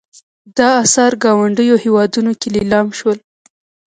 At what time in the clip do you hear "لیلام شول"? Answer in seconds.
2.55-3.17